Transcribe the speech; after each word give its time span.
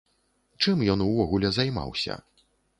Чым 0.65 0.81
ён 0.95 1.05
увогуле 1.09 1.53
займаўся? 1.61 2.21